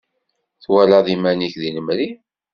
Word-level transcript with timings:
Twalaḍ 0.63 1.07
iman-ik 1.15 1.55
deg 1.61 1.71
lemri. 1.75 2.09